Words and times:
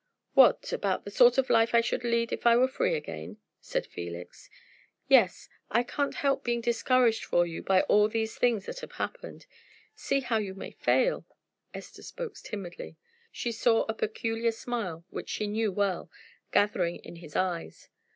"What 0.33 0.73
about 0.73 1.05
the 1.05 1.11
sort 1.11 1.37
of 1.37 1.47
life 1.51 1.75
I 1.75 1.81
should 1.81 2.03
lead 2.03 2.33
if 2.33 2.47
I 2.47 2.57
were 2.57 2.67
free 2.67 2.95
again?" 2.95 3.37
said 3.59 3.85
Felix. 3.85 4.49
"Yes. 5.07 5.47
I 5.69 5.83
can't 5.83 6.15
help 6.15 6.43
being 6.43 6.59
discouraged 6.59 7.23
for 7.23 7.45
you 7.45 7.61
by 7.61 7.81
all 7.81 8.07
these 8.09 8.35
things 8.35 8.65
that 8.65 8.79
have 8.79 8.93
happened. 8.93 9.45
See 9.93 10.21
how 10.21 10.37
you 10.39 10.55
may 10.55 10.71
fail!" 10.71 11.27
Esther 11.71 12.01
spoke 12.01 12.33
timidly. 12.37 12.97
She 13.31 13.51
saw 13.51 13.83
a 13.87 13.93
peculiar 13.93 14.51
smile, 14.53 15.05
which 15.11 15.29
she 15.29 15.45
knew 15.45 15.71
well, 15.71 16.09
gathering 16.51 16.95
in 16.95 17.17
his 17.17 17.35
eyes. 17.35 17.89